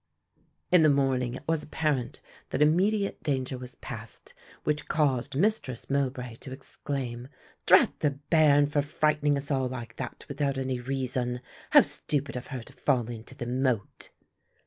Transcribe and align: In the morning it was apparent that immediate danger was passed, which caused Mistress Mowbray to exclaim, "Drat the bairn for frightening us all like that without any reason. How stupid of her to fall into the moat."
In 0.71 0.81
the 0.81 0.89
morning 0.89 1.35
it 1.35 1.47
was 1.47 1.61
apparent 1.61 2.21
that 2.49 2.63
immediate 2.63 3.21
danger 3.21 3.55
was 3.59 3.75
passed, 3.75 4.33
which 4.63 4.87
caused 4.87 5.35
Mistress 5.35 5.91
Mowbray 5.91 6.37
to 6.37 6.51
exclaim, 6.51 7.27
"Drat 7.67 7.99
the 7.99 8.09
bairn 8.09 8.65
for 8.65 8.81
frightening 8.81 9.37
us 9.37 9.51
all 9.51 9.67
like 9.69 9.97
that 9.97 10.25
without 10.27 10.57
any 10.57 10.79
reason. 10.79 11.39
How 11.69 11.81
stupid 11.83 12.35
of 12.35 12.47
her 12.47 12.63
to 12.63 12.73
fall 12.73 13.09
into 13.11 13.35
the 13.35 13.45
moat." 13.45 14.09